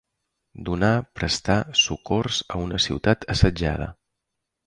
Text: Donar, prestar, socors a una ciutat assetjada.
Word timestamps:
Donar, 0.69 0.93
prestar, 1.19 1.57
socors 1.81 2.41
a 2.55 2.63
una 2.63 2.81
ciutat 2.87 3.29
assetjada. 3.35 3.91